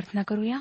[0.00, 0.58] प्रार्थना करूया.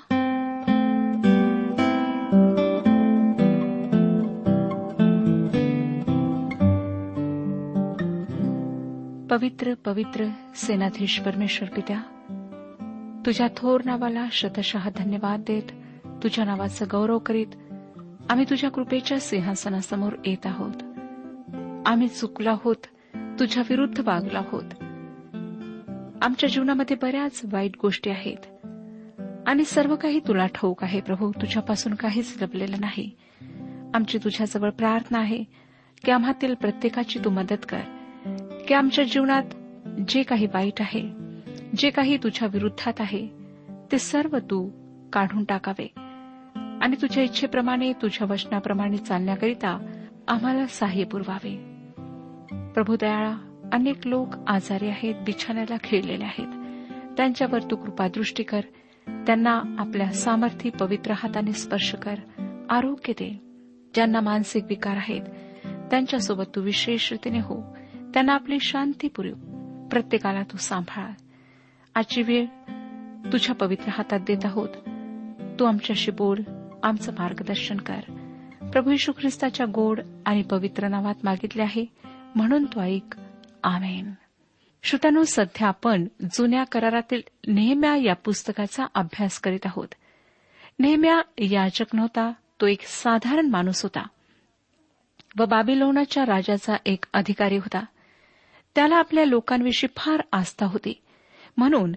[9.30, 10.26] पवित्र पवित्र
[10.56, 12.00] सेनाधीश परमेश्वर पित्या
[13.26, 15.72] तुझ्या थोर नावाला शतशः धन्यवाद देत
[16.24, 17.48] तुझ्या नावाचं गौरव करीत
[18.30, 20.84] आम्ही तुझ्या कृपेच्या सिंहासनासमोर येत आहोत.
[21.86, 24.84] आम्ही चुकलो आहोत तुझ्या विरुद्ध वागलो आहोत
[26.22, 28.59] आमच्या जीवनामध्ये बऱ्याच वाईट गोष्टी आहेत.
[29.50, 31.32] आणि सर्व काही तुला ठाऊक आहे प्रभू.
[31.32, 33.12] तुझ्यापासून काहीच लपलेलं नाही.
[33.94, 35.44] आमची तुझ्याजवळ प्रार्थना आहे
[36.06, 37.80] की आम्हातील प्रत्येकाची तू मदत कर
[38.68, 39.44] की आमच्या जीवनात
[40.08, 41.02] जे काही वाईट आहे
[41.78, 43.28] जे काही तुझ्या विरुद्धात आहे
[43.92, 44.70] ते सर्व तू
[45.14, 45.92] काढून टाकावे.
[46.82, 51.56] आणि तुझ्या इच्छेप्रमाणे तुझ्या वचनाप्रमाणे चालण्याकरिता आम्हाला सहाय्य पुरवावे.
[52.74, 53.36] प्रभू दयाळा
[53.74, 56.48] अनेक लोक आजारी आहेत बिछाण्याला खेळलेले आहेत.
[57.18, 58.62] त्यांच्यावर तू कृपादृष्टी कर
[59.28, 62.16] त्यांना आपल्या सामर्थ्य पवित्र हाताने स्पर्श कर
[62.70, 63.42] आरोग्य दे.
[63.94, 65.22] ज्यांना मानसिक विकार आहेत
[65.66, 67.78] त्यांच्यासोबत तू विशेष रीतीने हो.
[68.14, 69.34] त्यांना आपली शांती पुरव.
[69.88, 71.12] प्रत्येकाला तू सांभाळ.
[71.96, 72.46] आजची वेळ
[73.32, 74.70] तुझ्या पवित्र हातात देत आहोत.
[75.60, 76.42] तू आमच्याशी बोल
[76.84, 78.00] आमचं मार्गदर्शन कर.
[78.72, 81.86] प्रभू यशू ख्रिस्ताच्या गोड आणि पवित्र नावात मागितले आहे
[82.36, 83.16] म्हणून तो ऐक.
[83.64, 84.12] आमेन.
[84.84, 89.88] श्रोत्यानो सध्या आपण जुन्या करारातील नेहम्या या पुस्तकाचा अभ्यास करीत आहोत.
[90.80, 92.32] नेहम्या याचक नव्हता
[92.62, 94.08] तो एक साधारण माणूस होता.
[95.40, 97.86] व बाबिलोनाच्या राजाचा एक अधिकारी होता.
[98.76, 101.02] त्याला आपल्या लोकांविषयी फार आस्था होती.
[101.58, 101.92] म्हणून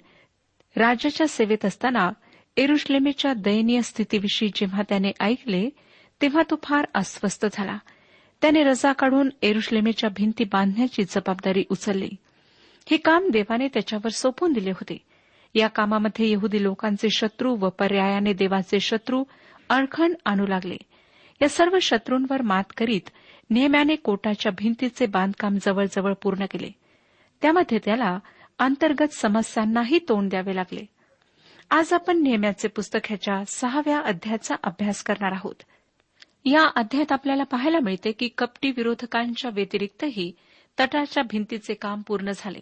[0.76, 2.11] राज्याच्या सेवेत असताना
[2.56, 5.70] एरुश्लेमेच्या दयनीय स्थितीविषयी जेव्हा त्याने ऐकले
[6.23, 7.79] तेव्हा तो फार अस्वस्थ झाला.
[8.43, 12.11] त्याने रजा काढून एरुश्लेमेच्या भिंती बांधण्याची जबाबदारी उचलली.
[12.90, 14.99] हे काम देवाने त्याच्यावर सोपून दिले होते.
[15.55, 19.25] या कामामध्ये यहुदी लोकांचे शत्रू व पर्यायाने देवाचे शत्रू
[19.69, 20.76] अडखण आणू लागले.
[21.43, 23.11] या सर्व शत्रूंवर मात करीत
[23.50, 26.70] नेहम्याने कोटाच्या भिंतीचे बांधकाम जवळजवळ पूर्ण केले.
[27.43, 28.19] त्यामध्ये त्याला
[28.58, 30.87] अंतर्गत समस्यांनाही तोंड द्यावे लागले.
[31.70, 35.55] आज आपण नेहम्याचे पुस्तक ह्याच्या सहाव्या अध्यायाचा अभ्यास करणार आहोत.
[36.44, 40.32] या अध्यायात आपल्याला पाहायला मिळते की कपटी विरोधकांच्या व्यतिरिक्तही
[40.78, 42.58] तटाच्या भिंतीचे काम पूर्ण झाले.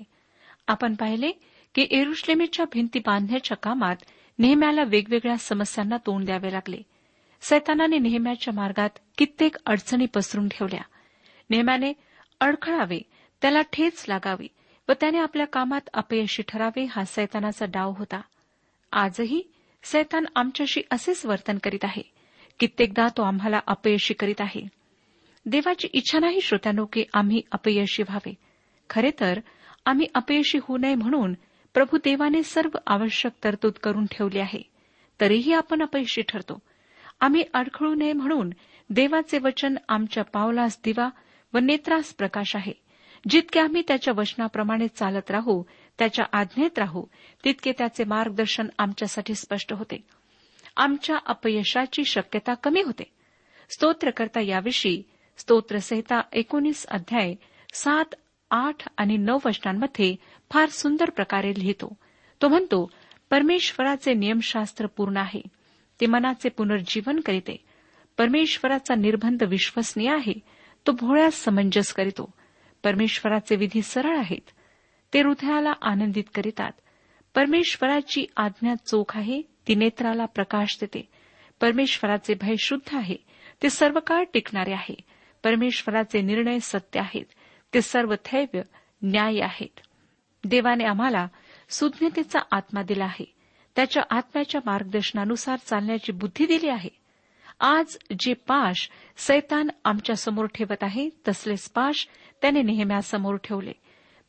[0.68, 1.30] आपण पाहिले
[1.74, 3.96] की एरुश्लेमेच्या भिंती बांधण्याच्या कामात
[4.38, 6.76] नेहम्याला वेगवेगळ्या समस्यांना तोंड द्यावे लागले.
[7.40, 10.82] सैतानाने नेहम्याच्या मार्गात कित्येक अडचणी पसरून ठेवल्या.
[11.50, 11.92] नेहम्याने
[12.40, 12.98] अडखळावे
[13.42, 14.48] त्याला ठेच लागावी
[14.88, 18.20] व त्याने आपल्या कामात अपयशी ठरावे हा सैतानाचा डाव होता.
[18.92, 19.42] आजही
[19.82, 22.02] सैतान आमच्याशी असेच वर्तन करीत आहे.
[22.58, 24.79] कित्येकदा तो आम्हाला अपयशी करीत आहे.
[25.50, 28.34] देवाची इच्छा नाही श्रोत्यानो की आम्ही अपयशी व्हावे.
[28.90, 29.40] खरे तर
[29.84, 31.34] आम्ही अपयशी होऊ नये म्हणून
[31.74, 34.62] प्रभू देवाने सर्व आवश्यक तरतूद करून ठेवली आहे.
[35.20, 36.58] तरीही आपण अपयशी ठरतो.
[37.20, 38.50] आम्ही अडखळू नये म्हणून
[38.90, 41.08] देवाचे वचन आमच्या पावलास दिवा
[41.54, 42.72] व नेत्रास प्रकाश आहे.
[43.28, 45.62] जितके आम्ही त्याच्या वचनाप्रमाणे चालत राहू
[45.98, 47.04] त्याच्या आज्ञेत राहू
[47.44, 50.04] तितके त्याचे मार्गदर्शन आमच्यासाठी स्पष्ट होते.
[50.76, 53.04] आमच्या अपयशाची शक्यता कमी होते.
[53.70, 55.02] स्तोत्रकर्ता याविषयी
[55.40, 57.34] स्तोत्रसहिता एकोणीस अध्याय
[57.74, 58.14] सात
[58.50, 60.16] आठ आणि नऊ वचनांमध्ये
[60.50, 61.96] फार सुंदर प्रकारे लिहितो.
[62.42, 62.90] तो म्हणतो
[63.30, 65.42] परमेश्वराचे नियमशास्त्र पूर्ण आहे.
[66.00, 67.64] ते मनाचे पुनर्जीवन करीते.
[68.18, 70.32] परमेश्वराचा निर्बंध विश्वसनीय आहे.
[70.86, 72.34] तो भोळ्यास समंजस करीतो.
[72.84, 74.50] परमेश्वराचे विधी सरळ आहेत.
[75.14, 76.72] ते हृदयाला आनंदित करीतात.
[77.34, 79.42] परमेश्वराची आज्ञा चोख आहे.
[79.42, 81.08] ती नेत्राला प्रकाश देते.
[81.60, 83.16] परमेश्वराचे भय शुद्ध आहे.
[83.62, 85.09] ते सर्व काळ टिकणारे आहे.
[85.44, 87.24] परमेश्वराचे निर्णय सत्य आहेत.
[87.74, 88.62] ते सर्व थैव्य
[89.02, 89.80] न्याय आहेत.
[90.44, 91.28] देवाने आम्हाला
[91.68, 93.34] सुज्ञतेचा आत्मा दिला आहे.
[93.76, 97.00] त्याच्या आत्म्याच्या मार्गदर्शनानुसार चालण्याची बुद्धी दिली आहे.
[97.60, 102.08] आज जे पाश सैतान आमच्यासमोर ठेवत आहे तसलेच पाश
[102.42, 103.72] त्याने नेहम्यासमोर ठेवले.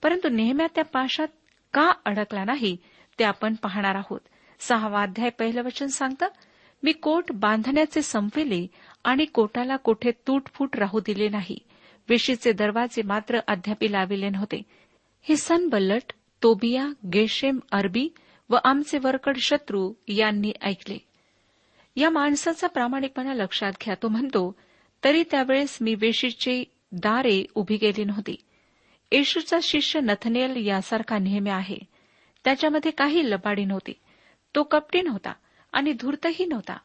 [0.04, 1.28] परंतु नेहम्या त्या पाशात
[1.74, 2.78] का अडकला नाही
[3.20, 4.20] ते आपण पाहणार आहोत.
[4.60, 6.28] सहावा अध्याय पहिलं वचन सांगतं
[6.84, 8.68] मी कोट बांधण्याचे संपविले
[9.04, 11.58] आणि कोटाला कोठे तूटफूट राहू दिले नाही.
[12.10, 14.62] वेशीचे दरवाजे मात्र अद्यापी लाविले नव्हते.
[15.22, 18.10] हे सनबल्लट तोबिया गेशेम अरबी
[18.50, 20.98] व आमचे वरकड शत्रू यांनी ऐकले.
[21.96, 24.56] या माणसाचा प्रामाणिकपणा लक्षात घ्या तो म्हणतो
[25.04, 28.36] तरी त्यावेळेस मी वेशीची दारे उभी केली नव्हती.
[29.12, 31.78] येशूचा शिष्य नथनेल यासारखा नेहमी आहे.
[32.44, 33.94] त्याच्यामध्ये काही लबाडी नव्हती.
[34.56, 35.34] तो कपटी नव्हता
[35.74, 36.78] आणि धूर्तही नव्हता.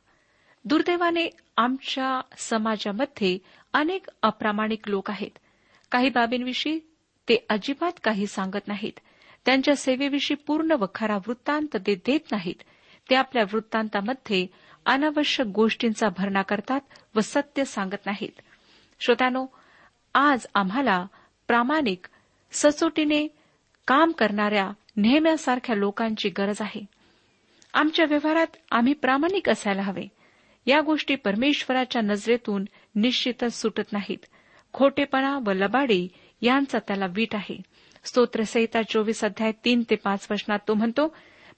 [0.67, 3.39] दुर्दैवाने आमच्या समाजामध्ये
[3.73, 5.31] अनेक अप्रामाणिक लोक आहेत.
[5.91, 6.79] काही बाबींविषयी
[7.29, 8.93] ते अजिबात काही सांगत नाहीत.
[9.45, 12.55] त्यांच्या सेवेविषयी पूर्ण व खरा वृत्तांत ते देत नाहीत.
[13.11, 14.47] ते आपल्या वृत्तांतामध्ये
[14.87, 16.81] अनावश्यक गोष्टींचा भरणा करतात
[17.15, 18.41] व सत्य सांगत नाहीत.
[19.01, 19.47] श्रोत्यानो
[20.15, 21.07] आज आम्हाला
[21.49, 22.07] प्रामाणिक
[22.53, 23.29] सचोटीने
[23.87, 26.85] काम करणाऱ्या नेहम्यासारख्या लोकांची गरज आहे.
[27.75, 30.16] आमच्या व्यवहारात आम्ही प्रामाणिक असायला हवे.
[30.67, 34.27] या गोष्टी परमेश्वराच्या नजरेतून निश्चितच सुटत नाहीत.
[34.73, 36.09] खोटेपणा व लबाडी
[36.41, 37.63] यांचा त्याला वीट आहे.
[38.05, 41.17] स्तोत्रसहिता चोवीस अध्याय तीन ते पाच वचनात तो म्हणतो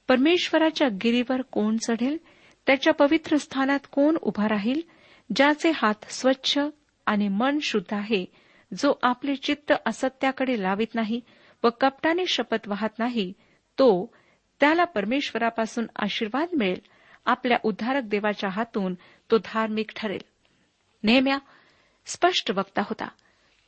[0.08, 2.18] परमेश्वराच्या गिरीवर कोण चढेल?
[2.66, 4.80] त्याच्या पवित्र स्थानात कोण उभा राहील?
[5.36, 6.58] ज्याचे हात स्वच्छ
[7.06, 8.24] आणि मन शुद्ध आहे
[8.78, 11.20] जो आपले चित्त असत्याकडे लावित नाही
[11.64, 13.32] व कपटाने शपथ वाहत नाही
[13.78, 14.14] तो
[14.60, 16.80] त्याला परमेश्वरापासून आशीर्वाद मिळेल.
[17.24, 18.94] आपल्या उद्धारक देवाच्या हातून
[19.30, 20.20] तो धार्मिक ठरेल.
[21.02, 21.38] नेहम्या
[22.06, 23.08] स्पष्ट वक्ता होता.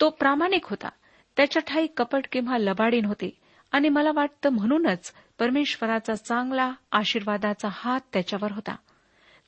[0.00, 0.88] तो प्रामाणिक होता.
[1.36, 3.30] त्याच्या ठाई कपट किंवा लबाडी नव्हते
[3.72, 8.76] आणि मला वाटतं म्हणूनच परमेश्वराचा चांगला आशीर्वादाचा हात त्याच्यावर होता.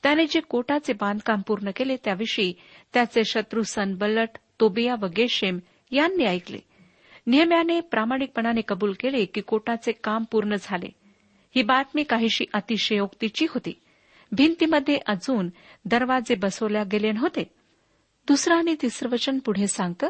[0.03, 2.53] त्याने जे कोटाचे बांधकाम पूर्ण केले त्याविषयी
[2.93, 4.29] त्याचे शत्रू सनबल्लट
[4.59, 5.59] तोबिया व गेशेम
[5.91, 6.59] यांनी ऐकले.
[7.27, 10.89] नेहम्याने प्रामाणिकपणाने कबूल केले की कोटाचे काम पूर्ण झाले.
[11.55, 13.79] ही बातमी काहीशी अतिशयोक्तीची होती.
[14.33, 15.49] भिंतीमध्ये अजून
[15.85, 17.43] दरवाजे बसवल्या गेले नव्हते.
[18.27, 20.09] दुसरं आणि तिसरं वचन पुढे सांगतं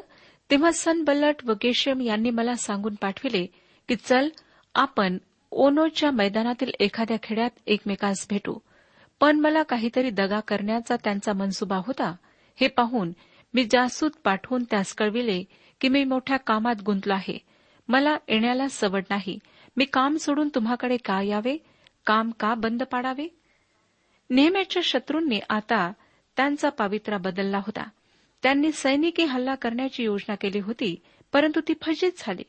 [0.52, 3.46] तेव्हा सनबल्लट व गेशम यांनी मला सांगून पाठविले
[3.88, 4.30] की चल
[4.76, 5.18] आपण
[5.52, 8.58] ओनोच्या मैदानातील एखाद्या खेड्यात एकमेकास भेटू.
[9.20, 12.16] पण मला काहीतरी दगा करण्याचा त्यांचा मनसुबा होता.
[12.56, 13.12] हे पाहून
[13.54, 15.44] मी जासूद पाठवून त्यास कळविले
[15.82, 17.38] की मी मोठ्या कामात गुंतलो आहे.
[17.88, 19.40] मला येण्याला सवड नाही.
[19.78, 21.58] मी काम सोडून तुम्हाकडे का यावे?
[22.06, 23.28] काम का बंद पाडावे?
[24.34, 25.92] नेहमीच्या शत्रूंनी आता
[26.38, 27.84] त्यांचा पावित्रा बदलला होता.
[28.44, 30.96] त्यांनी सैनिकी हल्ला करण्याची योजना केली होती
[31.34, 32.44] परंतु ती फजित झाली.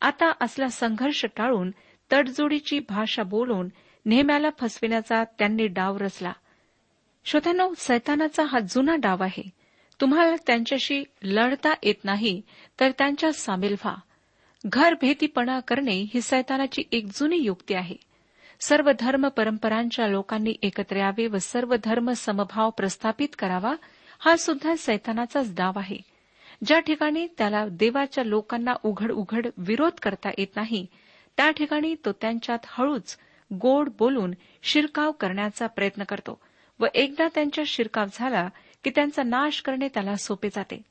[0.00, 1.70] आता असला संघर्ष टाळून
[2.12, 3.68] तडजोडीची भाषा बोलून
[4.06, 6.32] नेहम्याला फसविण्याचा त्यांनी डाव रचला.
[7.24, 9.50] श्रोत्यानो सैतानाचा हा जुना डाव आहे.
[10.00, 12.42] तुम्हाला त्यांच्याशी लढता येत नाही
[12.80, 13.94] तर त्यांच्या सामील व्हा.
[14.66, 18.07] घरभेतीपणा करणे ही सैतानाची एक जुनी युक्ती आहे.
[18.60, 23.74] सर्व धर्म परंपरांच्या लोकांनी एकत्र यावे व सर्व धर्म समभाव प्रस्थापित करावा
[24.18, 25.96] हा सुद्धा सैतानाचाच डाव आहे.
[26.64, 30.86] ज्या ठिकाणी त्याला देवाच्या लोकांना उघड उघड विरोध करता येत नाही
[31.36, 33.16] त्या ठिकाणी तो त्यांच्यात हळूच
[33.54, 36.40] गोड बोलून शिरकाव करण्याचा प्रयत्न करतो
[36.80, 38.48] व एकदा त्यांच्या शिरकाव झाला
[38.84, 40.82] की त्यांचा नाश करणे त्याला सोपे जाते.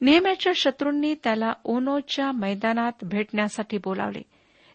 [0.00, 4.22] नेहम्याच्या शत्रूंनी त्याला ओनोच्या मैदानात भेटण्यासाठी बोलावले.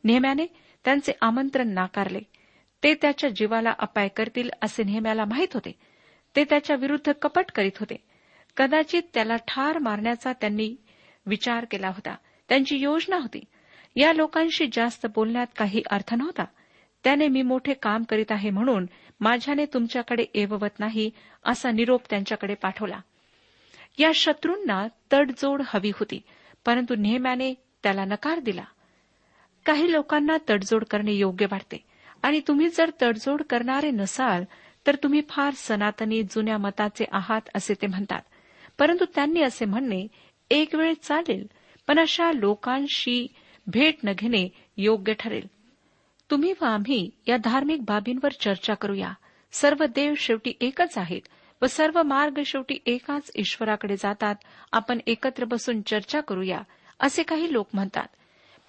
[0.04, 0.46] नेहम्याने
[0.88, 2.20] त्यांचे आमंत्रण नाकारले.
[2.84, 5.72] ते त्याच्या जीवाला अपाय करतील असे नेहम्याला माहीत होते.
[6.36, 7.96] ते त्याच्या विरुद्ध कपट करीत होते.
[8.58, 10.76] कदाचित त्याला ठार मारण्याचा त्यांनी
[11.26, 12.16] विचार केला होता.
[12.50, 13.44] त्यांची योजना होती.
[13.96, 16.46] या लोकांशी जास्त बोलण्यात काही अर्थ नव्हता.
[17.04, 18.86] त्याने मी मोठे काम करीत आहे म्हणून
[19.20, 21.12] माझ्याने तुमच्याकडे एववत नाही
[21.46, 23.00] असा निरोप त्यांच्याकडे पाठवला.
[24.00, 26.22] या शत्रूंना तडजोड हवी होती
[26.66, 28.64] परंतु नेहम्याने त्याला नकार दिला.
[29.68, 31.78] काही लोकांना तडजोड करणे योग्य वाटते.
[32.24, 34.44] आणि तुम्ही जर तडजोड करणारे नसाल
[34.88, 38.22] तर तुम्ही फार सनातनी जुन्या मताचे आहात असे ते म्हणतात.
[38.80, 40.08] परंतु त्यांनी असे म्हणणे
[40.50, 41.48] एक वेळ चालेल
[41.88, 43.28] पण अशा लोकांशी
[43.68, 45.48] भेट न घेणे योग्य ठरेल.
[46.32, 49.14] तुम्ही व आम्ही या धार्मिक बाबींवर चर्चा करूया.
[49.52, 51.22] सर्व देव शेवटी एकच आहेत
[51.62, 54.36] व सर्व मार्ग शेवटी एकाच ईश्वराकडे जातात.
[54.72, 56.62] आपण एकत्र बसून चर्चा करूया
[57.00, 58.08] असे काही लोक म्हणतात.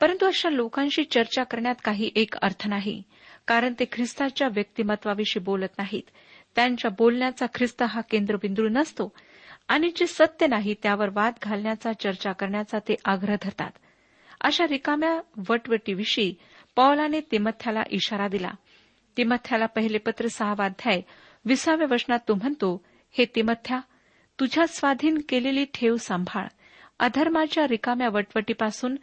[0.00, 3.02] परंतु अशा लोकांशी चर्चा करण्यात काही एक अर्थ नाही.
[3.46, 6.02] कारण ते ख्रिस्ताच्या व्यक्तिमत्वाविषयी बोलत नाहीत.
[6.54, 9.12] त्यांच्या बोलण्याचा ख्रिस्त हा केंद्रबिंदू नसतो.
[9.68, 13.70] आणि जे सत्य नाही त्यावर वाद घालण्याचा चर्चा करण्याचा ते आग्रह धरतात.
[14.40, 16.34] अशा रिकाम्या वटवटीविषयी
[16.76, 18.50] पौलाने तिमथ्याला इशारा दिला.
[19.16, 21.00] तिमथ्याला पहिले पत्र सहावाध्याय
[21.44, 23.80] विसाव्या वचनात तो म्हणतो हे तिमथ्या
[24.40, 26.46] तुझ्या स्वाधीन केलेली ठेव सांभाळ.
[26.98, 28.96] अधर्माच्या रिकाम्या वटवटीपासून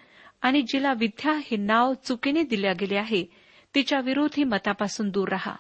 [0.45, 3.25] आणि जिला विद्या हे नाव चुकीने दिल्या गेले आहे
[3.75, 5.55] तिच्या विरोधी मतापासून दूर रहा.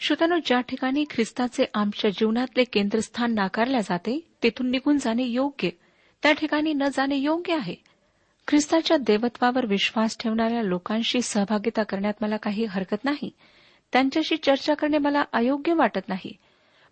[0.00, 5.68] श्रोतानो ज्या ठिकाणी ख्रिस्ताचे आमच्या जीवनातले केंद्रस्थान नाकारल्या जाते तेथून निघून जाणे योग्य
[6.22, 7.74] त्या ठिकाणी न जाणे योग्य आहे.
[8.48, 13.30] ख्रिस्ताच्या देवत्वावर विश्वास ठेवणाऱ्या लोकांशी सहभागिता करण्यात मला काही हरकत नाही.
[13.92, 16.36] त्यांच्याशी चर्चा करणे मला अयोग्य वाटत नाही.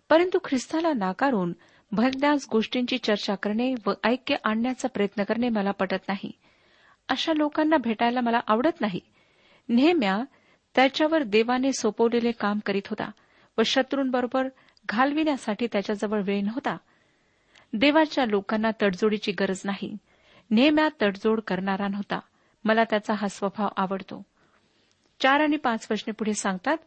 [0.09, 1.53] परंतु ख्रिस्ताला नाकारून
[1.91, 6.31] भरदास गोष्टींची चर्चा करणे व ऐक्य आणण्याचा प्रयत्न करणे मला पटत नाही.
[7.13, 8.99] अशा लोकांना भेटायला मला आवडत नाही.
[9.69, 10.23] नेहम्या
[10.75, 13.11] त्याच्यावर देवाने सोपवलेले काम करीत होता
[13.57, 14.47] व शत्रूंबरोबर
[14.89, 16.77] घालविण्यासाठी त्याच्याजवळ वेळ नव्हता.
[17.73, 19.97] देवाच्या लोकांना तडजोडीची गरज नाही.
[20.51, 22.19] नेहम्या तडजोड करणारा नव्हता.
[22.65, 24.23] मला त्याचा हा स्वभाव आवडतो.
[25.19, 26.77] चार आणि पाच वर्षने पुढे सांगतात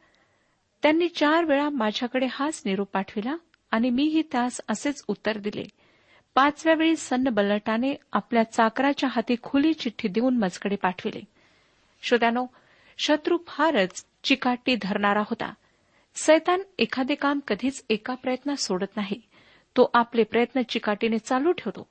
[0.82, 3.36] त्यांनी चार वेळा माझ्याकडे हाच निरोप पाठविला
[3.70, 5.64] आणि मीही त्यास असेच उत्तर दिले.
[6.36, 11.20] पाचव्या वेळी सन्न बल्लटाने आपल्या चाकराच्या हाती खुली चिठ्ठी देऊन मजकडे पाठविले.
[12.02, 12.46] श्रोत्यानो
[12.98, 15.52] शत्रू फारच चिकाटी धरणारा होता.
[16.14, 19.20] सैतान एखादे काम कधीच एका प्रयत्नात सोडत नाही.
[19.76, 21.88] तो आपले प्रयत्न चिकाटीने चालू ठेवतो.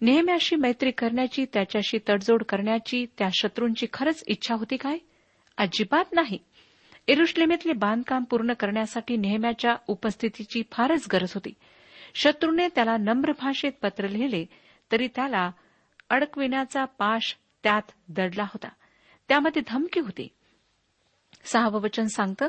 [0.00, 4.98] नेहम्याशी मैत्री करण्याची त्याच्याशी तडजोड करण्याची त्या शत्रूंची खरंच इच्छा होती काय?
[5.58, 6.38] अजिबात नाही.
[7.08, 11.52] एरुश्लेमेतले बांधकाम पूर्ण करण्यासाठी नेहम्याच्या उपस्थितीची फारच गरज होती.
[12.14, 14.46] शत्रूने त्याला नम्र भाषेत पत्र लिहिले
[14.92, 15.50] तरी त्याला
[16.10, 18.68] अडकविण्याचा पाश त्यात दडला होता.
[19.28, 20.28] त्यामध्ये धमकी होती.
[21.44, 22.48] सहावं वचन सांगतं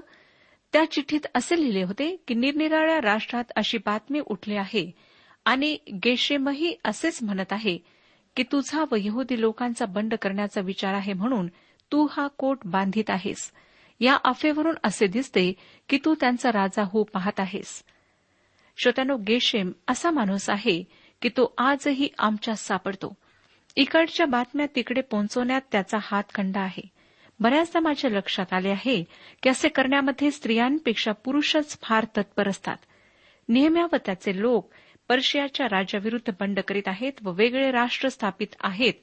[0.73, 4.91] त्या चिठ्ठीत असे लिहिले होते की निरनिराळ्या राष्ट्रात अशी बातमी उठली आहे
[5.45, 7.77] आणि गेशेमही असेच म्हणत आहे
[8.35, 11.47] की तुझा व यहुदी लोकांचा बंड करण्याचा विचार आहे म्हणून
[11.91, 13.51] तू हा कोट बांधित आहेस.
[13.99, 15.53] या अफेवरून असे दिसते
[15.89, 17.83] की तू त्यांचा राजा होऊ पाहत आहेस.
[18.77, 20.83] श्रोत्यानो गेशेम असा माणूस आहे
[21.21, 23.13] की तो आजही आमच्यात सापडतो.
[23.75, 26.89] इकडच्या बातम्या तिकडे पोहोचवण्यात त्याचा हातखंड आहे.
[27.39, 29.03] बऱ्याचदा माझ्या लक्षात आले आहे
[29.43, 32.77] की असे करण्यामध्ये स्त्रियांपेक्षा पुरुषच फार तत्पर असतात.
[33.49, 34.71] नेहम्या व त्याचे लोक
[35.09, 38.93] पर्शियाच्या राजाविरुद्ध बंड करीत आहेत व वेगळे राष्ट्र स्थापित आहेत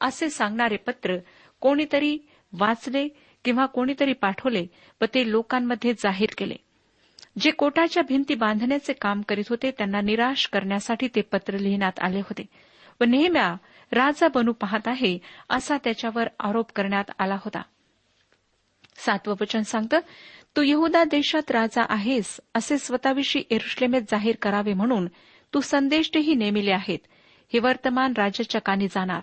[0.00, 1.16] असे सांगणारे पत्र
[1.60, 2.18] कोणीतरी
[2.52, 3.08] वाचले
[3.44, 4.66] किंवा कोणीतरी पाठवले
[5.00, 6.56] व ते लोकांमध्ये जाहीर केले.
[7.38, 12.46] जे कोटाच्या भिंती बांधण्याचे काम करीत होते त्यांना निराश करण्यासाठी ते पत्र लिहिण्यात आले होते.
[13.00, 13.56] व नेहम्या
[13.92, 15.18] राजा बनू पाहत आहे
[15.50, 17.62] असा त्याच्यावर आरोप करण्यात आला होता.
[18.96, 19.98] सातवं वचन सांगतं
[20.56, 25.06] तू यहुदा देशात राजा आहेस असे स्वतःविषयी एरुश्लेमेत जाहीर करावे म्हणून
[25.54, 26.98] तू संदेशही नेमिले आहेत.
[27.52, 29.20] हे वर्तमान राजाच्या कानी जाणार.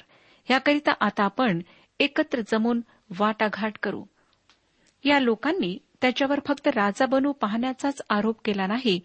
[0.51, 1.61] याकरिता आता आपण
[1.99, 2.81] एकत्र जमून
[3.19, 4.03] वाटाघाट करू.
[5.03, 8.99] या लोकांनी त्याच्यावर फक्त राजा बनू पाहण्याचाच आरोप केला नाही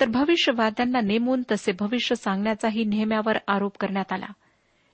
[0.00, 4.26] तर भविष्यवाद्यांना नेमून तसे भविष्य सांगण्याचाही नेहम्यावर आरोप करण्यात आला.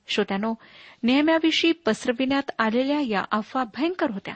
[0.08, 0.54] श्रोत्यानो
[1.02, 4.34] नेहम्याविषयी पसरविण्यात आलेल्या या अफवा भयंकर होत्या.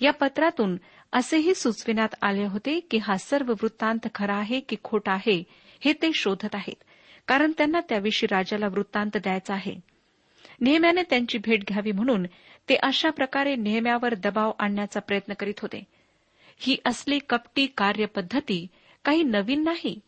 [0.00, 0.76] या पत्रातून
[1.12, 5.44] असेही सुचविण्यात आले होते की हा सर्व वृत्तांत खरा आहे की खोटा आहे
[5.84, 6.84] हे ते शोधत आहेत
[7.28, 9.80] कारण त्यांना त्याविषयी राजाला वृत्तांत द्यायचा आहे.
[10.60, 12.26] नेहम्याने त्यांची भेट घ्यावी म्हणून
[12.68, 15.95] ते अशा प्रकारे नेहम्यावर दबाव आणण्याचा प्रयत्न करीत होते.
[16.58, 18.66] ही असली कपटी कार्यपद्धती
[19.04, 20.00] काही नवीन नाही.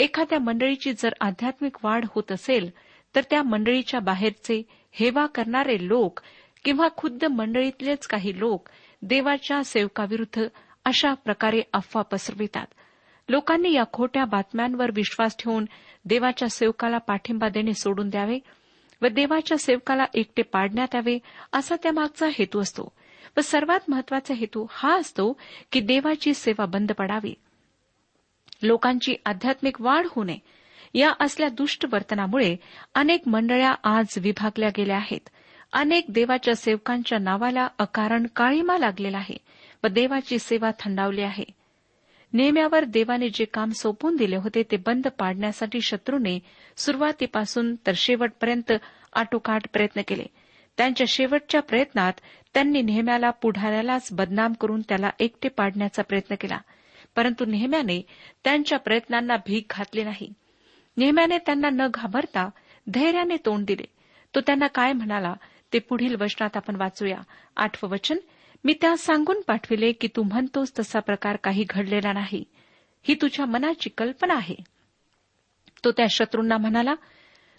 [0.00, 2.70] एखाद्या मंडळीची जर आध्यात्मिक वाढ होत असेल
[3.14, 6.20] तर त्या मंडळीच्या बाहेरचे हेवा करणारे लोक
[6.64, 8.68] किंवा खुद्द मंडळीतलेच काही लोक
[9.02, 10.46] देवाच्या सेवकाविरुद्ध
[10.84, 12.66] अशा प्रकारे अफवा पसरवितात.
[13.28, 15.64] लोकांनी या खोट्या बातम्यांवर विश्वास ठेवून
[16.04, 18.38] देवाच्या सेवकाला पाठिंबा देणे सोडून द्यावे
[19.02, 21.18] व देवाच्या सेवकाला एकटे पाडण्यात यावे
[21.52, 22.92] असा त्यामागचा हेतू असतो.
[23.36, 25.32] व सर्वात महत्त्वाचा हेतू हा असतो
[25.72, 27.34] की देवाची सेवा बंद पडावी.
[28.62, 30.38] लोकांची आध्यात्मिक वाढ होऊ नये.
[30.94, 32.56] या असल्या दुष्ट वर्तनामुळे
[32.94, 35.28] अनेक मंडळ्या आज विभागल्या गेल्या आहेत.
[35.72, 39.36] अनेक देवाच्या सेवकांच्या नावाला अकारण काळीमा लागलेला आहे
[39.84, 41.44] व देवाची सेवा थंडावली आहे.
[42.32, 46.38] नेहम्यावर देवाने जे काम सोपून दिले होते ते बंद पाडण्यासाठी शत्रूने
[46.76, 48.72] सुरुवातीपासून तर शेवटपर्यंत
[49.12, 50.24] आटोकाट प्रयत्न केले.
[50.76, 52.12] त्यांच्या शेवटच्या प्रयत्नात
[52.56, 56.58] त्यांनी नेहम्याला पुढाऱ्यालाच बदनाम करून त्याला एकटे पाडण्याचा प्रयत्न केला.
[57.16, 58.02] परंतु नेहम्याने
[58.44, 60.32] त्यांच्या प्रयत्नांना भीक घातली नाही.
[60.96, 62.48] नेहम्याने त्यांना न घाबरता
[62.90, 63.84] धैर्याने तोंड दिले.
[64.34, 65.34] तो त्यांना काय म्हणाला
[65.72, 67.18] ते पुढील वचनात आपण वाचूया.
[67.56, 68.16] आठवं वचन
[68.64, 72.44] मी त्या सांगून पाठविले की तू म्हणतोस तसा प्रकार काही घडलेला नाही.
[73.08, 74.56] ही तुझ्या मनाची कल्पना आहे.
[75.84, 76.94] तो त्या शत्रूंना म्हणाला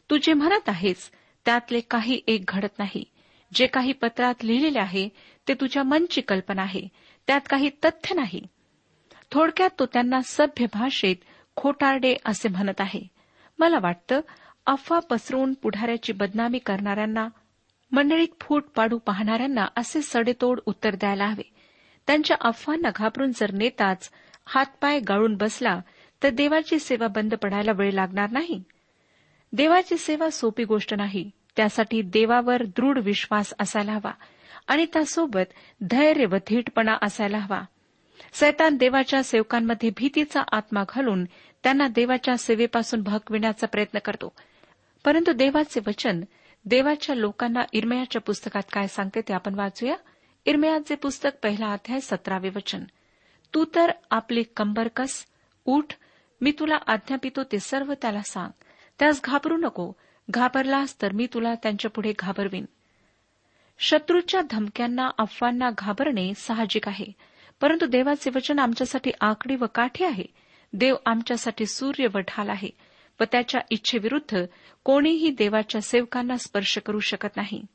[0.10, 1.12] तू जे म्हणत आहेस
[1.46, 3.04] त्यातले काही एक घडत नाही.
[3.54, 5.10] जे काही पत्रात लिहिलेले आहे
[5.48, 6.88] ते तुझ्या मनची कल्पना आहे.
[7.28, 8.42] त्यात काही तथ्य नाही.
[9.32, 11.16] थोडक्यात तो त्यांना सभ्य भाषेत
[11.56, 13.02] खोटारडे असे म्हणत आहे.
[13.60, 14.22] मला वाटतं
[14.66, 17.28] अफवा पसरवून पुढाऱ्याची बदनामी करणाऱ्यांना
[17.92, 21.54] मंडळीत फूट पाडू पाहणाऱ्यांना असे सडेतोड उत्तर द्यायला हवे.
[22.08, 24.12] त्यांच्या अफवांना घाबरून जर नेताच
[24.46, 25.82] हातपाय गाळून बसला
[26.24, 28.64] तर देवाची सेवा बंद पडायला वेळ लागणार नाही.
[29.54, 31.32] देवाची सेवा सोपी गोष्ट नाही.
[31.58, 34.12] त्यासाठी देवावर दृढ विश्वास असायला हवा
[34.68, 37.62] आणि त्यासोबत धैर्य व धीटपणा असायला हवा.
[38.34, 41.26] सैतान देवाच्या सेवकांमध्ये भीतीचा आत्मा घालून
[41.64, 44.34] त्यांना देवाच्या सेवेपासून भकविण्याचा प्रयत्न करतो.
[45.06, 46.22] परंतु देवाचे वचन
[46.66, 49.96] देवाच्या लोकांना इरमयाच्या पुस्तकात काय सांगते ते आपण वाचूया.
[50.46, 52.84] इरमयाचे पुस्तक पहिला अध्याय सतरावे वचन.
[53.54, 55.26] तू तर आपली कंबर कस
[55.66, 55.94] उठ
[56.42, 58.50] मी तुला आज्ञापितो ते सर्व त्याला सांग.
[59.00, 59.92] त्यास घाबरू नको
[60.32, 62.66] घाबरलास तर मी तुला त्यांच्यापुढे घाबरवीन.
[63.80, 67.06] शत्रूच्या धमक्यांना अफवांना घाबरणे साहजिक आहे.
[67.62, 70.24] परंतु देवाचे वचन आमच्यासाठी आकडी व काठी आहे.
[70.74, 72.70] देव आमच्यासाठी सूर्य व ढाल आहे.
[73.20, 74.46] व त्याच्या इच्छेविरुद्ध
[74.84, 77.66] कोणीही देवाच्या सेवकांना स्पर्श करू शकत नाही.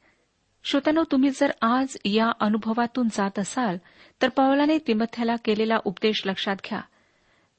[0.65, 3.77] श्रोत्यानो तुम्ही जर आज या अनुभवातून जात असाल
[4.23, 6.81] तर पावलाने तिमथ्याला केलेला उपदेश लक्षात घ्या.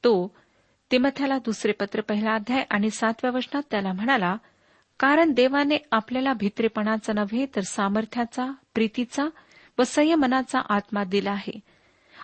[0.03, 0.36] तो
[0.91, 4.36] तिमथ्याला दुसरे पत्र पहिला अध्याय आणि सातव्या वचनात त्याला म्हणाला
[5.04, 9.24] कारण देवाने आपल्याला भित्रेपणाचा नव्हे तर सामर्थ्याचा प्रीतीचा
[9.80, 11.60] व संयमनाचा आत्मा दिला आहे.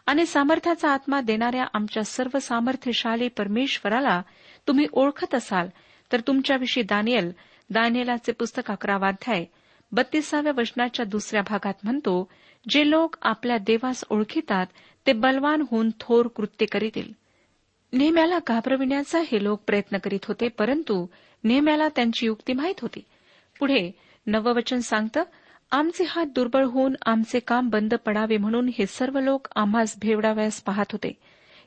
[0.05, 4.21] आणि सामर्थ्याचा आत्मा देणाऱ्या आमच्या सर्व सामर्थ्यशाली परमेश्वराला
[4.67, 5.67] तुम्ही ओळखत असाल
[6.11, 7.31] तर तुमच्याविषयी दानियल
[7.69, 9.45] दानियलाचे पुस्तक अकरावाध्याय
[9.91, 12.31] बत्तीसाव्या वचनाच्या दुसऱ्या भागात म्हणतो
[12.69, 14.65] जे लोक आपल्या देवास ओळखितात
[15.07, 17.13] ते बलवान होऊन थोर कृत्य करीतील.
[17.93, 21.05] नेहम्याला घाबरविण्याचा हे लोक प्रयत्न करीत होते परंतु
[21.43, 22.99] नेहम्याला त्यांची युक्ती माहीत होती.
[23.59, 23.91] पुढे
[24.27, 25.23] नववचन सांगतं
[25.71, 30.85] आमचे हात दुर्बळ होऊन आमचे काम बंद पडावे म्हणून हे सर्व लोक आम्हास भेवडाव्यास पाहत
[30.91, 31.17] होते.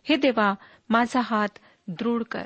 [0.05, 0.55] हे देवा
[0.91, 1.49] माझा हात
[1.89, 2.45] दृढ कर.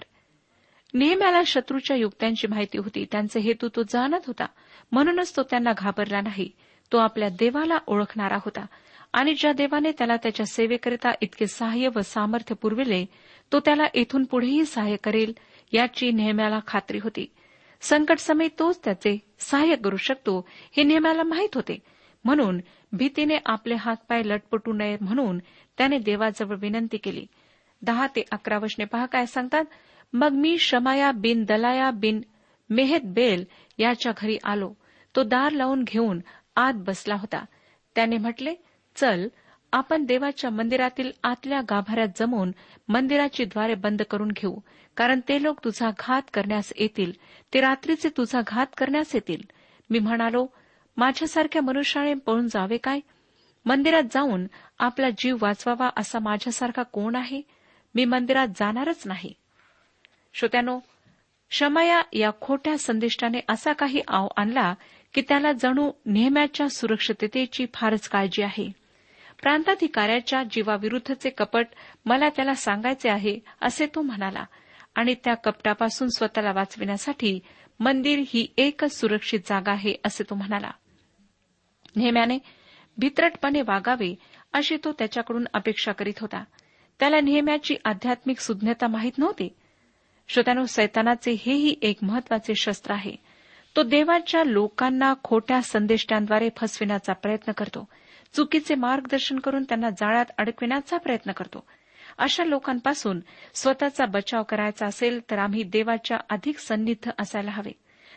[0.95, 3.07] नेहम्याला शत्रूच्या युक्त्यांची माहिती होती.
[3.13, 4.47] त्यांचे हेतू तो जाणत होता.
[4.93, 6.51] म्हणूनच तो त्यांना घाबरला नाही.
[6.93, 8.67] तो आपल्या देवाला ओळखणारा होता.
[9.13, 13.07] आणि ज्या देवाने त्याला त्याच्या सेवेकरिता इतके सहाय्य व सामर्थ्य पुरविले
[13.53, 15.33] तो त्याला इथून पुढेही सहाय्य करेल
[15.73, 17.27] याची नेहम्याला खात्री होती.
[17.81, 21.79] संकट समय तोच त्याचे सहाय्य करू शकतो हे नेहम्याला माहीत होते.
[22.25, 22.61] म्हणून
[22.93, 25.39] भीतीने आपले हातपाय लटपटू नये म्हणून
[25.79, 27.27] त्याने देवाजवळ विनंती केली.
[27.83, 29.65] दहा ते अकरा वशने पहा काय सांगतात.
[30.13, 32.21] मग मी शमाया बिन दलाया बिन
[32.71, 33.45] मेहत बेल
[33.79, 34.75] याच्या घरी आलो.
[35.17, 36.21] तो दार लावून घेऊन
[36.57, 37.45] आत बसला होता.
[37.95, 38.55] त्याने म्हटले
[38.97, 39.29] चल
[39.73, 42.53] आपण देवाच्या मंदिरातील आतल्या गाभाऱ्यात जमून
[42.89, 44.59] मंदिराची द्वारे बंद करून घेऊ
[44.97, 47.13] कारण ते लोक तुझा घात करण्यास येतील
[47.55, 49.43] ते रात्रीचे तुझा घात करण्यास येतील.
[49.91, 50.47] मी म्हणालो
[50.97, 53.01] माझ्यासारख्या मनुष्याने पळून जावे काय?
[53.65, 54.47] मंदिरात जाऊन
[54.79, 57.43] आपला जीव वाचवावा असा माझ्यासारखा कोण आहे?
[57.95, 59.33] मी मंदिरात जाणारच नाही.
[60.35, 60.79] श्रोत्यानो
[61.51, 64.75] शमया या खोट्या संदिष्टाने असा काही आव आणला
[65.15, 68.86] की त्याला जणू नेहम्याच्या सुरक्षिततेची फारच काळजी आहे.
[69.43, 71.67] प्रांताधिकाऱ्याच्या जीवाविरुद्धचे कपट
[72.05, 74.45] मला त्याला सांगायचे आहे असे तो म्हणाला.
[74.95, 77.41] आणि त्या कपटापासून स्वतःला वाचविण्यासाठी
[77.81, 80.71] मंदिर ही एकच सुरक्षित जागा आहे असे तो म्हणाला.
[81.97, 82.39] नेहम्याने
[82.99, 84.15] भित्रटपणे वागावे
[84.53, 86.45] अशी तो त्याच्याकडून अपेक्षा करीत होता.
[87.01, 89.49] त्याला नेहम्याची आध्यात्मिक सुज्ञता माहीत नव्हती.
[90.29, 93.17] श्रोत्यानो सैतानाचे हेही एक महत्त्वाचे शस्त्र आहे.
[93.77, 97.89] तो देवाच्या लोकांना खोट्या संदेष्टांद्वारे फसविण्याचा प्रयत्न करतो.
[98.35, 101.67] चुकीचे मार्गदर्शन करून त्यांना जाळ्यात अडकविण्याचा प्रयत्न करतो.
[102.19, 103.21] अशा लोकांपासून
[103.55, 107.73] स्वतःचा बचाव करायचा असेल तर आम्ही देवाच्या अधिक सन्निध असायला हवे.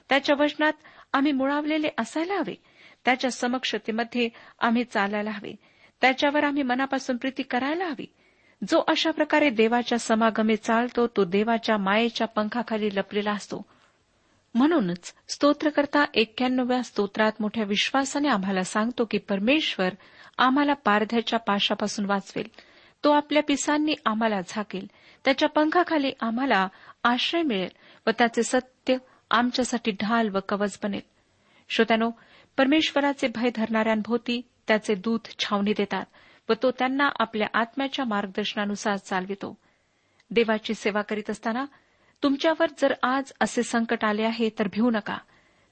[0.10, 0.74] त्याच्या वचनात
[1.14, 2.56] आम्ही मुळावलेले असायला हवे.
[3.06, 5.56] त्याच्या समक्षतेमध्ये आम्ही चालायला हवे.
[6.02, 8.06] त्याच्यावर आम्ही मनापासून प्रीती करायला हवी.
[8.70, 13.66] जो अशा प्रकारे देवाच्या समागमे चालतो तो देवाच्या मायेच्या पंखाखाली लपलेला असतो.
[14.56, 19.90] म्हणूनच स्तोत्रकर्ता एक्क्याण्णव्या स्तोत्रात मोठ्या विश्वासाने आम्हाला सांगतो की परमेश्वर
[20.38, 22.48] आम्हाला पारध्याच्या पाशापासून वाचवेल.
[23.04, 24.88] तो आपल्या पिसांनी आम्हाला झाकेल.
[25.26, 26.68] त्याच्या पंखाखाली आम्हाला
[27.04, 27.70] आश्रय मिळेल
[28.08, 28.98] व त्याचे सत्य
[29.32, 31.02] आमच्यासाठी ढाल व कवच बनेल.
[31.70, 32.12] श्रोत्यानो
[32.58, 36.06] परमेश्वराचे भय धरणाऱ्यांभोवती त्याचे दूत छावणी देतात
[36.50, 39.58] व तो त्यांना आपल्या आत्म्याच्या मार्गदर्शनानुसार चालवितो.
[40.32, 41.66] देवाची सेवा करीत असताना
[42.24, 45.18] तुमच्यावर जर आज असे संकट आले आहे तर भिवू नका.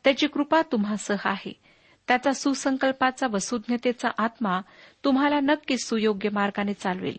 [0.04, 1.54] त्याची कृपा तुम्हासह आहे.
[2.08, 4.62] त्याचा सुसंकल्पाचा व सुज्ञतेचा आत्मा
[5.04, 7.18] तुम्हाला नक्कीच सुयोग्य मार्गाने चालवेल.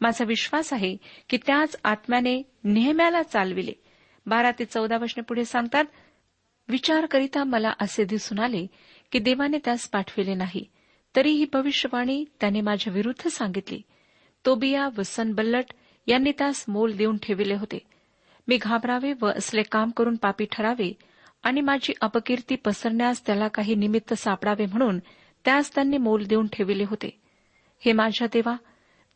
[0.00, 0.96] माझा विश्वास आहे
[1.28, 3.72] की त्याच आत्म्याने नेहम्याला चालविले.
[4.26, 5.84] बारा ते चौदा वर्षने पुढे सांगतात
[6.68, 8.66] विचार करिता मला असे दिसून आले
[9.12, 10.64] की देवाने त्यास पाठविले नाही.
[11.16, 13.82] तरी ही भविष्यवाणी त्याने माझ्या विरुद्ध सांगितली.
[14.46, 15.64] तोबिया व सनबल्लट
[16.06, 17.78] यांनी त्यास मोल देऊन ठेविले होते.
[18.50, 20.92] मी घाबरावे व असले काम करून पापी ठरावे
[21.42, 24.98] आणि माझी अपकीर्ती पसरण्यास त्याला काही निमित्त सापडावे म्हणून
[25.44, 27.20] त्यास त्यांनी मोल देऊन ठेविले होते.
[27.84, 28.56] हे माझ्या देवा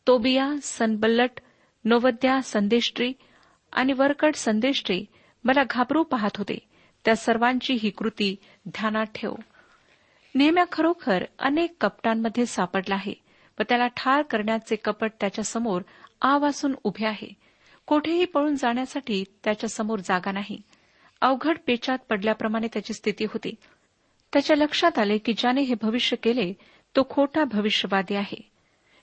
[0.07, 1.29] तोबिया सनबल्लट
[1.85, 3.13] नोवद्या संदेष्ट्री
[3.73, 5.05] आणि वरकट संदेष्ट्री
[5.43, 6.57] मला घाबरू पाहत होते.
[7.05, 8.35] त्या सर्वांची ही कृती
[8.67, 9.35] ध्यानात ठेव.
[10.35, 13.13] नेहम्या खरोखर अनेक कपटांमध्ये सापडला आहे
[13.59, 15.81] व त्याला ठार करण्याचे कपट त्याच्यासमोर
[16.21, 17.44] आवासून उभे आहे.
[17.85, 20.61] कोठेही पळून जाण्यासाठी त्याच्यासमोर जागा नाही.
[21.21, 23.55] अवघड पेचात पडल्याप्रमाणे त्याची स्थिती होती.
[24.33, 26.53] त्याच्या लक्षात आले की ज्याने हे भविष्य केले
[26.95, 28.51] तो खोटा भविष्यवादी आहे.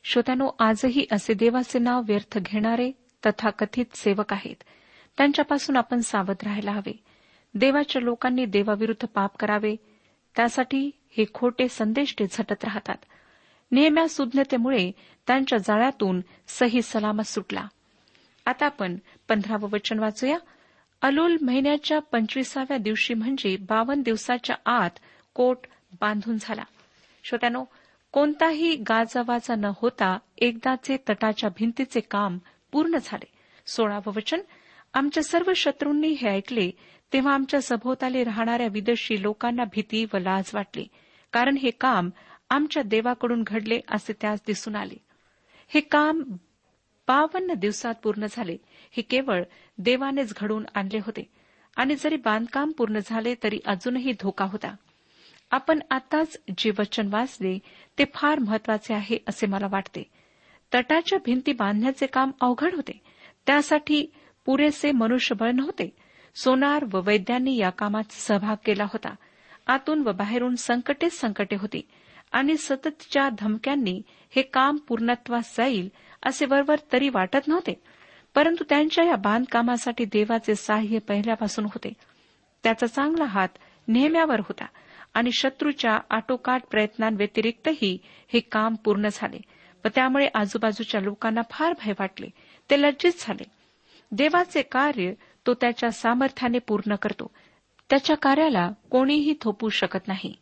[0.05, 2.93] श्रोत्यानो आजही असे देवाचे नाव व्यर्थ घेणारे
[3.27, 4.63] तथाकथित सेवक आहेत.
[5.17, 6.97] त्यांच्यापासून आपण सावध राहायला हवे.
[7.55, 9.77] देवाच्या लोकांनी देवाविरुद्ध पाप करावे.
[10.37, 12.97] त्यासाठी हे खोटे संदेश ते झटत राहतात.
[13.73, 14.93] नेहम्या सुज्ञतेमुळे
[15.27, 17.67] त्यांच्या जाळ्यातून सही सलामत सुटला.
[18.47, 18.97] आता आपण
[19.29, 20.39] पंधरावं वचन वाचूया.
[21.03, 24.91] अलूल महिन्याच्या पंचवीसाव्या दिवशी म्हणजे बावन्न दिवसाच्या आत
[25.35, 25.67] कोट
[26.01, 26.63] बांधून झाला.
[27.25, 27.65] श्रोत्यानो
[28.13, 32.39] कोणताही गाजावाजा न होता एकदाचे तटाच्या भिंतीचे काम
[32.73, 33.27] पूर्ण झाले.
[33.67, 34.41] सोळावं वचन
[34.95, 36.71] आमच्या सर्व शत्रूंनी हे ऐकले
[37.13, 40.87] तेव्हा आमच्या सभोवताली राहणाऱ्या विदेशी लोकांना भीती व लाज वाटली
[41.33, 42.11] कारण हे काम
[42.51, 44.97] आमच्या देवाकडून घडले असे त्यास दिसून आले.
[45.69, 46.23] हे काम
[47.13, 48.57] बावन्न दिवसात पूर्ण झाले.
[48.91, 49.43] हे केवळ
[49.79, 51.31] देवानेच घडवून आणले होते.
[51.77, 54.75] आणि जरी बांधकाम पूर्ण झाले तरी अजूनही धोका होता.
[55.51, 57.59] आपण आताच जे वचन वाचले
[57.99, 60.03] ते फार महत्त्वाचे आहे असे मला वाटते.
[60.75, 63.01] तटाच्या भिंती बांधण्याचे काम अवघड होते.
[63.47, 64.07] त्यासाठी
[64.45, 65.97] पुरेसे मनुष्यबळ नव्हते.
[66.35, 69.15] सोनार व वैद्यांनी या कामात सहभाग केला होता.
[69.67, 71.81] आतून व बाहेरून संकटेच संकटे होती.
[72.33, 75.89] आणि सततच्या धमक्यांनी हे काम पूर्णत्वास जाईल
[76.23, 77.83] असे वरवर तरी वाटत नव्हते.
[78.35, 81.93] परंतु त्यांच्या या बांधकामासाठी देवाचे सहाय्य पहिल्यापासून होते.
[82.63, 83.49] त्याचा चांगला हात
[83.89, 84.65] नेहम्यावर होता
[85.15, 87.99] आणि शत्रूच्या आटोकाट प्रयत्नांव्यतिरिक्तही
[88.33, 89.39] हे काम पूर्ण झाले
[89.85, 92.27] व त्यामुळे आजूबाजूच्या लोकांना फार भय वाटले.
[92.71, 93.45] ते लज्जित झाले.
[94.13, 95.13] देवाचे कार्य
[95.47, 97.31] तो त्याच्या सामर्थ्याने पूर्ण करतो.
[97.91, 100.35] त्याच्या कार्याला कोणीही थोपू शकत नाही.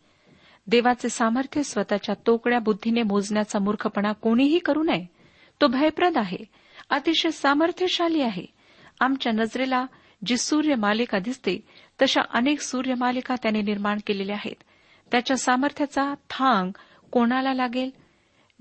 [0.67, 5.20] देवाचे सामर्थ्य स्वतःच्या तोकड्या बुद्धीने मोजण्याचा मूर्खपणा कोणीही करू नये.
[5.61, 6.45] तो भयप्रद आहे.
[6.91, 8.47] अतिशय सामर्थ्यशाली आहे.
[9.01, 9.87] आमच्या नजरेला
[10.27, 11.61] जी सूर्यमालिका दिसते
[12.03, 14.63] तशा अनेक सूर्यमालिका त्याने निर्माण केलेल्या आहेत.
[15.11, 16.71] त्याच्या सामर्थ्याचा थांग
[17.11, 17.91] कोणाला लागेल?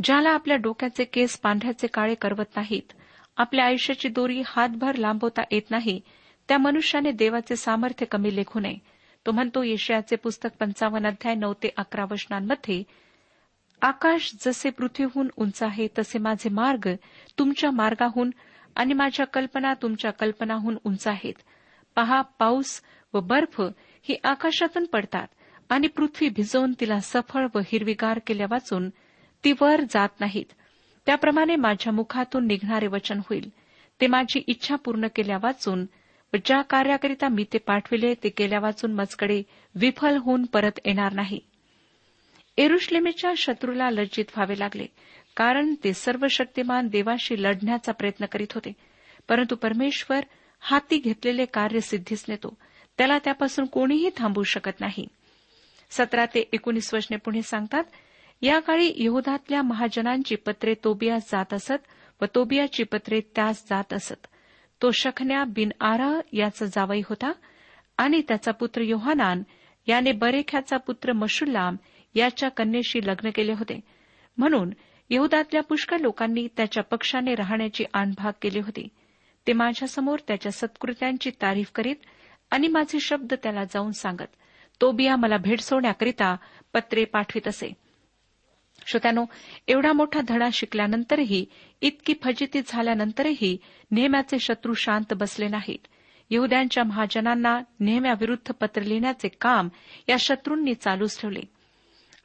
[0.04, 2.94] ज्याला आपल्या डोक्याचे केस पांढऱ्याचे काळे करवत नाहीत
[3.38, 6.02] आपल्या आयुष्याची दोरी हातभर लांबवता येत नाही
[6.48, 8.78] त्या मनुष्याने देवाचे सामर्थ्य कमी लेखू नये.
[9.26, 12.84] तो म्हणतो येशयाचे पुस्तक पंचावन्न अध्याय नऊ ते अकरा वचनांमध्ये
[13.82, 16.88] आकाश जसे पृथ्वीहून उंच आहे तसे माझे मार्ग
[17.39, 18.30] तुमच्या मार्गाहून
[18.76, 21.34] आणि माझ्या कल्पना तुमच्या कल्पनाहून उंच आहेत.
[21.96, 22.82] पहा पाऊस
[23.13, 23.62] व बर्फ
[24.04, 25.28] ही आकाशातून पडतात
[25.70, 28.89] आणि पृथ्वी भिजवून तिला सफळ व हिरवीगार केल्या वाचून
[29.44, 30.46] ती वर जात नाहीत.
[31.06, 33.50] त्याप्रमाणे माझ्या मुखातून निघणारे वचन होईल.
[34.02, 35.86] ते माझी इच्छा पूर्ण केल्या वाचून
[36.34, 39.42] व ज्या कार्याकरिता मी ते पाठविले ते केल्या वाचून मजकडे
[39.76, 41.39] विफल होऊन परत येणार नाही.
[42.58, 44.86] एरुश्लेमेच्या शत्रूला लज्जित व्हावे लागले
[45.36, 48.74] कारण ते सर्व शक्तिमान देवाशी लढण्याचा प्रयत्न करीत होते.
[49.28, 50.20] परंतु परमेश्वर
[50.60, 52.58] हाती घेतलेले कार्य सिद्धीस नेतो.
[52.98, 55.08] त्याला त्यापासून कोणीही थांबवू शकत नाही.
[55.90, 57.84] सतरा ते एकोणीस वचने पुढे सांगतात
[58.42, 61.88] या काळी यहुदातल्या महाजनांची पत्रे तोबियास जात असत
[62.22, 64.28] व तोबियाची पत्रे त्यास जात असत.
[64.82, 67.32] तो शखन्या बिन आरा याचा जावई होता
[67.98, 69.44] आणि त्याचा पुत्र योहानान
[69.88, 71.76] याने बरेख्याचा पुत्र मशुल्लाम
[72.13, 73.80] याच्या कन्येशी लग्न केले होते.
[74.38, 74.69] म्हणून
[75.10, 78.88] यहदातल्या पुष्कळ लोकांनी त्याच्या पक्षाने राहण्याची आणभाग केली होती.
[79.48, 81.95] ते माझ्यासमोर त्याच्या सत्कृत्यांची तारीफ करीत
[82.52, 84.28] आणि माझे शब्द त्याला जाऊन सांगत
[84.82, 86.36] तो बिया मला भेडसवण्याकरिता
[86.74, 87.74] पत्रे पाठवित असे.
[88.88, 89.26] श्रोत्यानो
[89.67, 91.45] एवढा मोठा धडा शिकल्यानंतरही
[91.82, 93.58] इतकी फजिती झाल्यानंतरही
[93.91, 95.88] नेहम्याचे शत्रू शांत बसले नाहीत.
[96.30, 99.69] यहद्यांच्या महाजनांना नेहम्याविरुद्ध पत्र लिहिण्याचे काम
[100.10, 101.41] या शत्रूंनी चालूच ठेवले.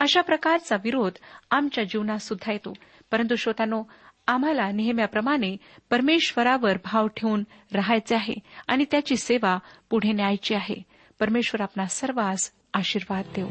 [0.05, 1.13] अशा प्रकारचा विरोध
[1.51, 2.73] आमच्या जीवनात सुद्धा येतो.
[3.11, 3.83] परंतु श्रोतानो
[4.27, 5.57] आम्हाला नेहम्याप्रमाणे
[5.91, 8.35] परमेश्वरावर भाव ठेवून राहायचे आहे
[8.69, 9.59] आणि त्याची सेवा
[9.91, 10.83] पुढे न्यायची आहे.
[11.21, 13.49] परमेश्वर आपणा सर्वांस आशीर्वाद देऊ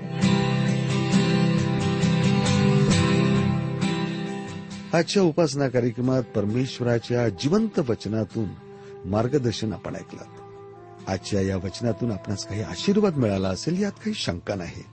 [4.98, 8.50] आजच्या उपासना कार्यक्रमात परमेश्वराच्या जिवंत वचनातून
[9.06, 10.24] मार्गदर्शन आपण ऐकलं.
[11.08, 14.92] आजच्या या वचनातून आपणास काही आशीर्वाद मिळाला असेल यात काही शंका नाही.